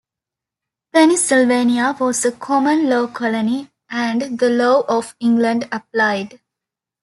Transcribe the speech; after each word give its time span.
Pennsylvania 0.91 1.95
was 1.99 2.25
a 2.25 2.31
common 2.31 2.89
law 2.89 3.05
colony 3.05 3.69
and 3.87 4.39
the 4.39 4.49
law 4.49 4.79
of 4.89 5.15
England 5.19 5.67
applied. 5.71 6.39